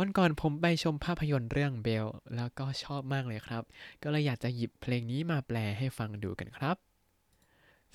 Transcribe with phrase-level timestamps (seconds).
[0.00, 2.06] วันก่อนผมไปชมภาพยนตร์เรื่องเบล
[2.36, 3.62] แล้วก็ชอบมากเลยครับ
[4.02, 6.76] ก็เลยอยากจะหยิบเพลงนี้มาแปลให้ฟังดูกันครับ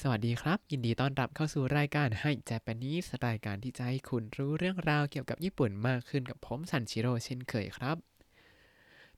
[0.00, 7.96] สวัสดีครับ ยินดีต้อนรับเข้าสู่รายการให้เจแปนิสรายการที่จะให้คุณรู้เรื่องราวเกี่ยวกับญี่ปุ่นมากขึ้นกับผมซันชิโร่เช่นเคยครับ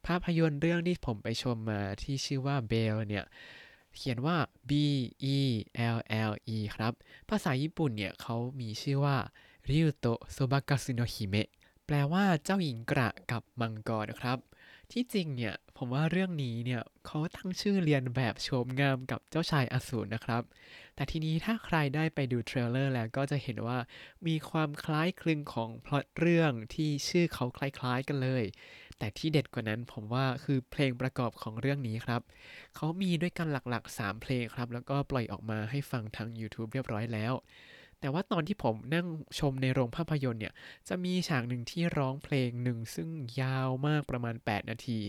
[0.06, 3.24] ภาพยนตร์เรื่องที่ผมไปชมมาที่ชื่อว่าเบลเนี่ย
[3.96, 4.36] เขียนว่า
[4.68, 4.70] B
[5.36, 5.38] E
[5.96, 5.98] L
[6.30, 6.92] L E ครับ
[7.28, 9.16] ภาษาญี่ปุ่นเนี่ยเขามีชื่อว่า
[9.68, 11.48] 竜とそばかすの姫
[11.92, 14.38] แปลว่าเจ้าหญิงกระกับมังกรนะครับ
[14.92, 20.42] ที่จริงเนี่ยผมว่าเรื่องนี้เนี่ยเขาตั้งชื่อเลียนแบบโฉมงามกับเจ้าชายอสูรนะครับ
[20.94, 23.78] แต่ทีนี้ถ้าใครได้ไปดู trailer แล้วก็จะเห็นว่า
[24.26, 28.44] มีความคล้ายคลึงของพล็อตเรื่องที่ชื่อเขาคล้ายๆกันเลย
[28.98, 32.20] แต่ที่เด็ดกว่านั้นผมว่าคือเพลงประกอบของเรื่องนี้ครับ
[32.76, 37.32] เขามีด้วยกันหลักๆ 3 เพลงครับ แล้วก็ปล่อยออกมาให้ฟังทาง YouTube เรียบร้อยแล้ว
[38.00, 39.06] แต่ว่าตอนที่ผมนั่ง
[39.38, 40.54] ชมในโรงภาพยนตร์เนี่ย
[40.88, 43.08] จะมีฉากหนึ่งที่ร้องเพลงหนึ่งซึ่ง
[43.40, 45.00] ยาวมากประมาณ 8 นาที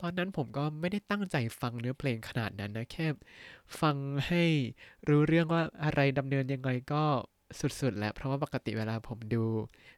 [0.00, 3.06] ตอนนั้นผมก็ไม่ได้ตั้งใจฟังเนื้อเพลงขนาดนั้นนะ แค่
[3.80, 3.96] ฟัง
[4.28, 4.44] ให้
[5.08, 7.04] รู้เรื่องว่าอะไรดำเนินยังไงก็
[7.60, 9.42] สุดๆ แล้ว เพราะว่าปกติเวลาผมดู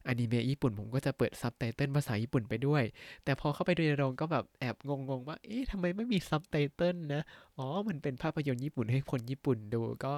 [0.09, 2.83] อนิเมะญี่ปุ่น ผมก็จะเปิดซับไตเติลภาษาญี่ปุ่นไปด้วย
[3.25, 7.23] แต่พอเข้าไปดูในโรงก็แบบแอบงงๆ ว่า เอ๊ะทำไมไม่มีซับไตเติลนะ
[7.59, 10.13] อ๋อ มันเป็นภาพยนตร์ญี่ปุ่นให้คนญี่ปุ่นดูก็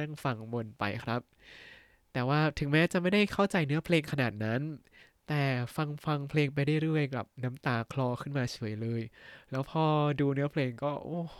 [0.00, 1.20] นั่งฟังบนไปครับ
[2.12, 4.62] แต่ว่าถึงแม้จะไม่ได้เข้าใจเนื้อเพลงขนาดนั้น
[5.28, 5.42] แต่
[5.76, 9.02] ฟังฟังเพลงไปเรื่อยๆกับน้ำตาคลอขึ้นมาเฉยเลย
[9.50, 9.84] แล้วพอ
[10.20, 11.38] ดูเนื้อเพลงก็โอ้โห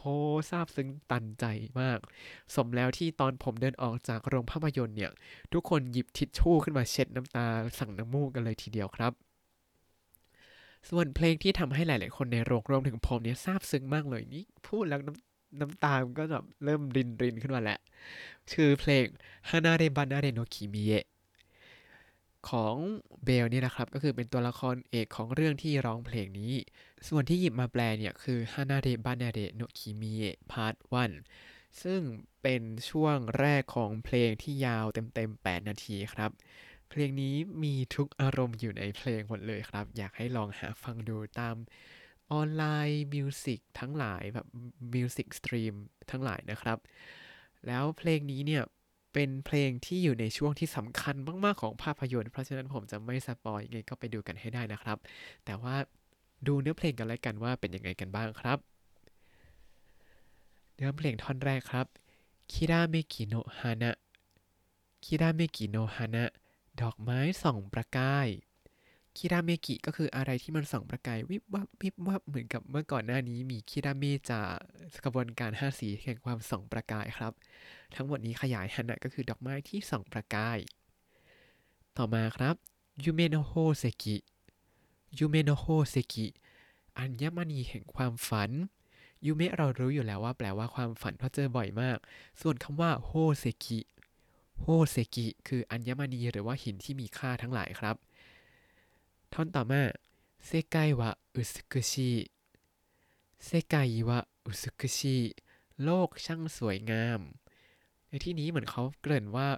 [0.50, 1.44] ซาบซึ้งตันใจ
[1.80, 1.98] มาก
[2.54, 5.10] สมแล้วที่ตอนผมเดินออกจากโรงภาพยนตร์เนี่ย
[5.52, 7.46] ทุกคนหยิบทิชชู่ขึ้นมาเช็ดน้ำตา
[7.78, 9.12] สั่งน้ำมูกกันเลยทีเดียวครับ
[10.88, 17.78] ส่วนเพลงที่ทำให้หลาย ๆ คนในโรงรวมถึงผมเนี่ยซาบซึ้งมากเลยนี่พูดแล้วน้ำ น้ำตามันก็แบบเริ่มรินรินขึ้นมาแหละ
[18.52, 19.06] ชื่อเพลง
[19.48, 21.02] Hanare Banare no Kimie
[22.48, 22.76] ของ
[23.24, 26.52] เบลนี่นะครับ ก็คือเป็นตัวละครเอกของเรื่องที่ร้องเพลงนี้
[27.08, 30.74] ส่วนที่หยิบมาแปลเนี่ย คือ Hanare Banare no Kimie Part
[31.28, 32.00] 1ซึ่ง
[32.42, 36.30] เป็นช่วงแรกของเพลงที่ยาวเต็มๆ 8 นาทีครับ
[36.90, 41.56] เพลงนี้มีทุกอารมณ์อยู่ในเพลงหมดเลยครับ อยากให้ลองหาฟังดูตาม
[42.32, 44.46] online music ทั้งหลายแบบ
[44.94, 45.74] music stream
[46.10, 46.78] ทั้งหลายนะครับ
[47.66, 48.62] แล้วเพลงนี้เนี่ย
[49.12, 54.98] เป็นเพลงที่อยู่ในช่วงที่สำคัญมาก ๆ ของภาพยนตร์ เพราะฉะนั้นผมจะไม่สปอยไงก็ไปดูกันให้ได้นะครับ
[55.44, 55.76] แต่ว่า
[56.46, 58.58] ดูเนื้อเพลงกันแล้วกันว่าเป็นยังไงกันบ้างครับ
[60.74, 61.86] เนื้อเพลงท่อนแรกครับ
[62.52, 63.92] きらめきの花
[65.04, 66.24] きらめきの花
[66.80, 68.28] ดอกไม้ส่องประกาย
[69.18, 77.32] きらめき ก็คืออะไรที่มันส่องประกายวิบวับวิบวับเหมือนกับเมื่อก่อนหน้านี้มีคิราเมเจอร์ขบวนการ5สีแห่งความส่องประกายครับ
[77.94, 80.58] ทั้งหมดนี้ขยายฮานะก็คือดอกไม้ที่ส่องประกาย
[81.96, 82.54] ต่อมาครับ
[83.04, 84.16] ยูเมโนโฮเซกิ
[85.18, 86.26] ยูเมโนโฮเซกิ
[86.98, 88.50] อัญมณีแห่งความฝัน
[89.26, 91.98] ยูเมะเรารู้อยู่แล้วว่าแปลว่าความฝันเพราะเจอบ่อยมาก
[92.40, 93.80] ส่วนคำว่าโฮเซกิ
[94.60, 97.96] โฮเซกิคืออัญมณีหรือว่าหินที่มีค่าทั้งหลายครับ
[99.34, 99.82] ท่อนต่อมา
[100.46, 102.12] เซกายวะอุสุกชิ
[103.44, 105.18] เซกายวะอุสุกชิ
[105.84, 107.20] โลกช่างสวยงาม
[108.08, 109.48] ในที่นี้เหมือนเขาเกริ่นว่า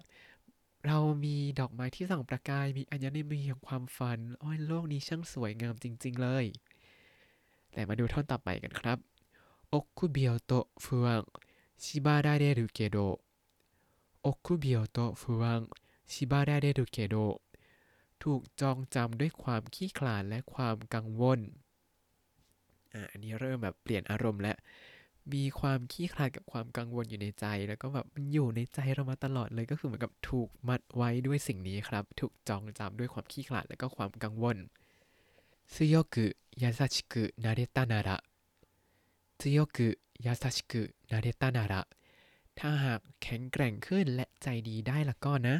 [0.86, 6.44] เรามีดอกไม้ที่ส่องประกาย มีอัญมณีแห่งความฝัน โอ้ยโลกนี้ช่างสวยงามจริง ๆ เลย
[7.72, 8.98] แต่มาดูท่อนต่อไปกันครับ
[9.68, 10.52] โอคุเบียวโต
[10.84, 11.22] ฟืวง
[11.82, 12.96] ชิบาได้เดรุเกโด
[14.22, 15.60] โอคุเบียวโตฟืวง
[16.12, 17.16] ชิบาไดเดรุเกโด
[18.23, 21.39] ถูกจองจำด้วยความขี้ขลาดและความกังวล
[22.93, 24.57] อ่ะอันนี้เริ่มแบบเปลี่ยนอารมณ์แล้ว
[25.33, 34.57] มีความขี้ขลาดกับความกังวลอยู่ในใจ แล้วก็แบบมันอยู่ในใจเรามาตลอดเลย ก็คือเหมือนกับถูกมัดไว้ด้วยสิ่งนี้ครับ ถูกจองจำด้วยความขี้ขลาดและก็ความกังวล
[35.73, 36.15] 強く
[36.61, 38.09] 優しくなれたなら
[39.39, 39.77] 強く
[40.25, 40.73] 優しく
[41.11, 41.73] なれたなら
[42.59, 45.55] ถ้าหากแข็งแกร่งขึ้นและใจดีได้ละก็นะ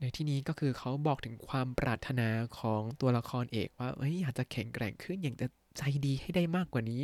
[0.00, 7.02] ในที่นี้ก็คือเขาบอกถึงความปรารถนาของตัวละครเอกว่าเอ้ยอยากจะแข็งแกร่งขึ้นอยากจะใจดีให้ได้มากกว่านี้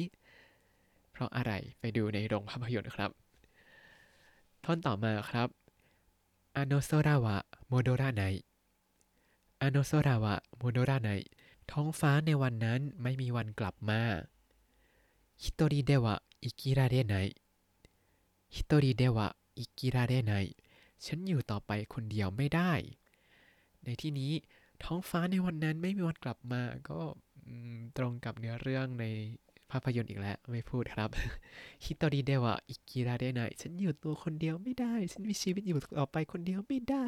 [1.11, 3.11] เพราะอะไรไปดูในโรงภาพยนตร์ครับ
[4.65, 5.49] ท่อนต่อมาครับ
[6.57, 7.37] อโนโซราวะ
[7.69, 8.23] 戻らな
[9.63, 11.11] い あの空は 戻らない
[11.71, 14.01] ท้องฟ้าในวันนั้นไม่มีวันกลับมา
[15.43, 17.15] 一人では生きられな
[18.55, 20.33] い 一人では生きられない
[21.07, 22.73] ฉันอยู่ต่อไปคนเดียวไม่ได้
[23.85, 24.33] ในที่นี้
[24.85, 27.01] ท้องฟ้าในวันนั้นไม่มีวันกลับมา ก็
[27.97, 29.07] ตรงกับเนื้อเรื่องใน
[29.71, 31.11] ภาพยนตร์อีกแล้ว ไม่พูดครับ
[31.85, 37.07] ฮิโตริเดวะอิกิระเดไนฉันอยู่ตัวคนเดียวไม่ได้ ฉันมีชีวิตอยู่ต่อไปคนเดียวไม่ได้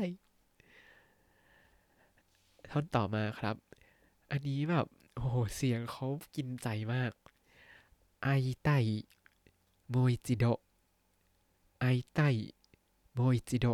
[2.70, 3.56] ท่อนต่อมาครับ
[4.31, 6.06] อันนี้แบบโอ้โหเสียงเขา
[6.37, 7.12] กินใจมาก
[8.23, 8.29] ไอ
[8.62, 8.70] ไต
[9.88, 10.44] โมอิจิโด
[11.81, 12.20] ไอไต
[13.14, 13.66] โมอิจิโด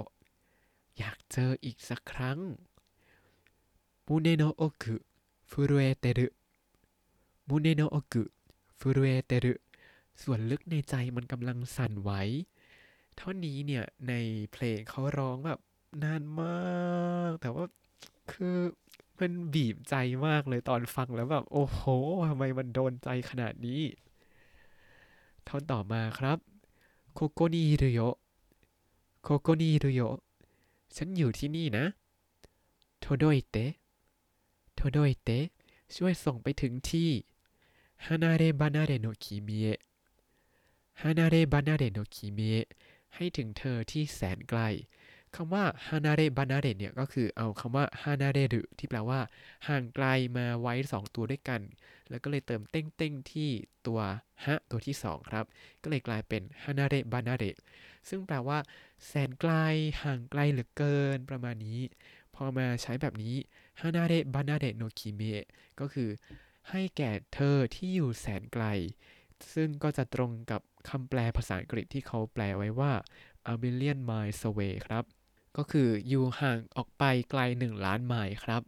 [0.98, 2.38] อยากเจออีกสักครั้ง
[4.06, 4.96] มุเนโนโอกุ
[5.50, 6.28] ฟุรุเอเตรุ
[7.48, 8.22] มุเนโนโอกุ
[8.78, 9.52] ฟุรุเอเตรุ
[10.22, 12.10] ส่วนลึกในใจมันกำลังสั่นไหว
[13.18, 14.12] ท่อนนี้เนี่ย ใน
[14.52, 15.60] เพลงเขาร้องแบบ
[16.02, 17.64] นานมาก แต่ว่า
[18.32, 18.56] คือ
[19.18, 19.94] มันบีบใจ
[20.26, 21.80] มากเลยตอนฟังแล้วแบบ โอ้โห
[22.28, 23.82] ทำไมมันโดนใจขนาดนี้
[25.48, 26.38] ท่อนต่อมาครับ
[27.14, 28.00] โคโกนิรุโย
[29.22, 30.00] โคโกนิรุโย
[30.96, 31.84] ฉันอยู่ที่นี่นะ
[33.00, 33.72] โทโดอิเตะ
[34.74, 35.38] โทโดอิเตะ
[35.94, 37.10] ช่วยส่งไปถึงที่
[38.04, 39.78] ฮานาเรบานาเรโนคิเมะ
[41.00, 42.66] ฮานาเรบานาเรโนคิเมะ
[43.14, 44.60] ให้ถึงเธอที่แสนไกล
[45.36, 49.20] คำว่าฮานาเรบานาเรเนี่ยก็คือเอาคำว่าฮานาเรรุที่แปลว่า
[49.68, 50.06] ห่างไกล
[50.36, 51.60] มาไว้สองตัวด้วยกัน
[52.10, 53.50] แล้วก็เลยเติมเต้งเต้งที่
[53.86, 54.00] ตัว
[54.44, 55.44] ฮะตัวที่สองครับ
[55.82, 57.44] ก็เลยกลายเป็นฮานาเรบานาเร
[58.08, 58.58] ซึ่งแปลว่า
[59.06, 59.52] แสนไกล
[60.02, 61.80] ห่างไกลเหลือเกินประมาณนี้
[62.34, 63.36] พอมาใช้แบบนี้
[63.80, 65.46] ฮานาเรบานาเรโนคิเมะ
[65.80, 66.10] ก็คือ
[66.70, 68.64] ให้แก่เธอที่อยู่แสนไกล
[69.54, 72.92] ซึ่งก็จะตรงกับคำแปลภาษาอังกฤษที่เขาแปลไว้ว่า
[73.52, 75.04] a million miles away ครับ
[75.56, 78.62] ก็คืออยู่ห่างออกไปไกล 1 ล้านไมล์ครับ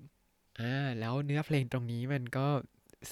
[0.60, 2.46] อ่าแล้วเนื้อเพลงตรงนี้มันก็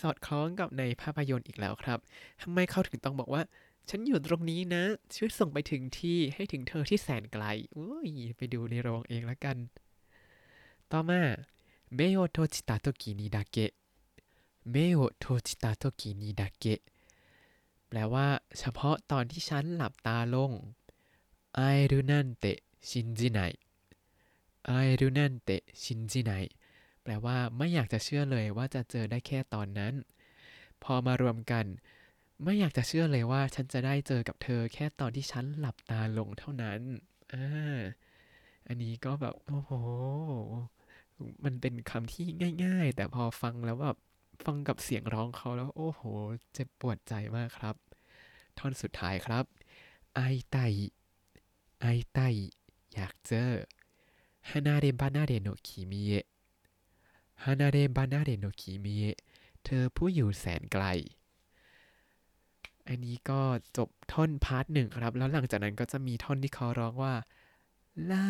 [0.00, 1.98] สอดคล้องกับในภาพยนตร์อีกแล้วครับ
[2.42, 3.42] ทำไมเขาถึงต้องบอกว่า
[3.88, 4.84] ฉันอยู่ตรงนี้นะ
[5.16, 7.44] ช่วยส่งไปถึงที่ให้ถึงเธอที่แสนไกล
[7.76, 9.56] อุ้ยไปดูในโรงเองแล้วกัน
[10.92, 11.20] ต่อมา
[11.94, 13.72] เมโอโทจิตาโตกินิดาเกะ
[14.70, 16.80] เมโอโทจิตาโตกินิดาเกะ
[17.88, 18.26] แปลว่า
[18.58, 20.52] เฉพาะตอนที่ฉันหลับตาลง
[21.54, 22.58] ไอรุนันเตะ
[22.88, 23.40] ชินจิไน
[24.66, 26.32] ไอรุนันเตะชินจิไน
[27.02, 29.94] แปลว่าไม่อยากจะเชื่อเลยว่าจะเจอได้แค่ตอนนั้น
[30.82, 31.64] พอมารวมกัน
[32.42, 36.80] ไม่อยากจะเชื่อเลยว่าฉันจะได้เจอกับเธอแค่ตอนที่ฉันหลับตาลงเท่านั้น
[37.32, 37.80] อ่า
[38.66, 39.72] อันนี้ก็แบบโอ้โห
[41.44, 42.26] มันเป็นคำที่
[42.64, 43.96] ง่าย ๆ แต่พอฟังแล้วแบบ
[44.44, 46.02] ฟังกับเสียงร้องเขาแล้ว โอ้โห
[46.54, 47.76] เจ็บปวดใจมากครับ
[48.58, 49.44] ท่อนสุดท้ายครับ
[50.16, 50.20] 会い
[50.50, 50.58] たい
[51.80, 52.20] 会いたい
[52.94, 53.50] อยากเจอ
[54.50, 59.16] はなればなれの君へ はなればなれの君へ
[59.64, 60.84] เธอผู้อยู่แสนไกล
[62.88, 63.40] อันนี้ก็
[63.76, 67.14] จบท่อน part หนึ่งครับ แล้วหลังจากนั้นก็จะมีท่อนที่เขาร้องว่า
[68.10, 68.24] ลา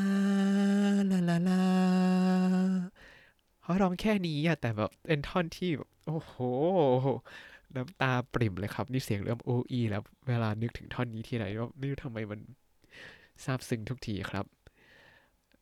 [1.10, 1.62] ลาลาลา
[3.62, 6.36] เขาร้องแค่นี้อะแต่แบบเป็นท่อนที่แบบโอ้โห
[7.76, 12.40] น้ำตาปริ่มเลยครับ นี่เสียงเริ่มอู้อี้แล้วเวลานึกถึงท่อนนี้ทีไรก็ไม่รู้ทำไมมัน
[13.44, 14.46] ซาบซึ้งทุกทีครับ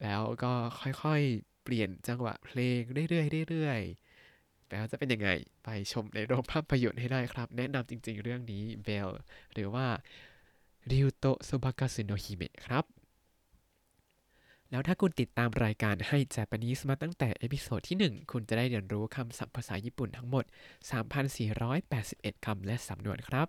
[0.03, 5.31] แล้วก็ค่อยๆ เปลี่ยนจังหวะเพลงเรื่อยๆเรื่อยๆแล้วจะเป็นยังไง
[5.65, 9.09] ไปชมในโรงภาพยนตร์ให้ได้ครับ แนะนำจริงๆเรื่องนี้ Belle
[9.53, 9.87] หรือว่า
[10.91, 12.85] 竜とそばかすの姫 ครับ
[14.71, 20.45] แล้วถ้าคุณติดตามรายการให้ Japanese มาตั้งแต่เอพิโซดที่ 1 คุณจะได้เรียนรู้คำศัพท์ภาษาญี่ปุ่นทั้งหมด
[21.65, 23.49] 3,481 คำและสำนวนครับ